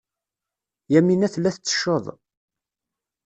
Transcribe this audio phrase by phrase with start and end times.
[0.93, 2.05] Yamina tella tettecceḍ.